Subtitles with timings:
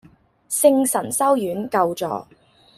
[0.49, 2.27] 聖神修院舊座